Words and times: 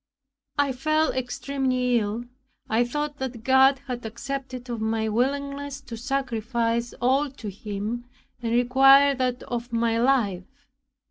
I 0.57 0.71
fell 0.71 1.11
extremely 1.11 1.99
ill. 1.99 2.25
I 2.67 2.83
thought 2.83 3.17
that 3.19 3.43
God 3.43 3.81
had 3.85 4.03
accepted 4.03 4.67
of 4.67 4.81
my 4.81 5.07
willingness 5.09 5.79
to 5.81 5.95
sacrifice 5.95 6.95
all 6.99 7.29
to 7.29 7.51
him, 7.51 8.05
and 8.41 8.51
required 8.51 9.19
that 9.19 9.43
of 9.43 9.71
my 9.71 9.99
life. 9.99 10.65